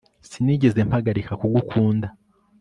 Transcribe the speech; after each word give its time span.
sinigeze 0.29 0.79
mpagarika 0.89 1.31
kugukunda 1.41 2.07